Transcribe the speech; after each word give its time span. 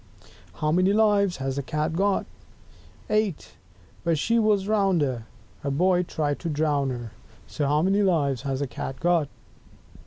3 0.21 0.29
How 0.53 0.71
many 0.71 0.93
Lives 0.93 1.37
has 1.37 1.57
the 1.57 1.61
Cat 1.61 1.93
got? 1.93 2.25
EIGHT! 3.07 3.51
But, 4.03 4.09
when 4.09 4.15
she 4.15 4.39
was 4.39 4.67
rounder, 4.67 5.27
A 5.63 5.69
boy 5.69 6.01
tried 6.01 6.39
to 6.39 6.49
drown 6.49 6.89
her; 6.89 7.11
So 7.45 7.67
how 7.67 7.83
many 7.83 8.01
Lives 8.01 8.41
has 8.41 8.61
the 8.61 8.67
Cat 8.67 8.99
got? 8.99 9.29